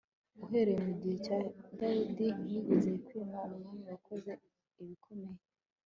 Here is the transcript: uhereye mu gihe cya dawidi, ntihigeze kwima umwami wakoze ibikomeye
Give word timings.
uhereye 0.45 0.79
mu 0.87 0.93
gihe 1.01 1.15
cya 1.25 1.39
dawidi, 1.79 2.27
ntihigeze 2.41 2.89
kwima 3.05 3.39
umwami 3.53 3.83
wakoze 3.91 4.31
ibikomeye 4.81 5.39